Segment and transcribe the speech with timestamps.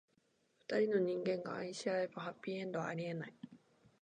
[0.67, 3.33] 二人の人間が愛し合えば、ハッピーエンドはありえない。